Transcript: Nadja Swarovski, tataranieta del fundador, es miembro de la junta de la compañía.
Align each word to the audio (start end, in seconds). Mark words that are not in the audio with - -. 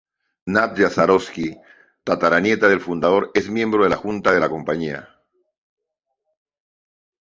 Nadja 0.53 0.87
Swarovski, 0.95 1.45
tataranieta 2.11 2.67
del 2.73 2.81
fundador, 2.87 3.29
es 3.35 3.51
miembro 3.51 3.83
de 3.83 3.91
la 3.91 3.97
junta 3.97 4.31
de 4.33 4.39
la 4.39 4.49
compañía. 4.49 5.07